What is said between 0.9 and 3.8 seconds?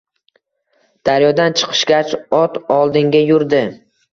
Daryodan chiqishgach ot oldinga yurdi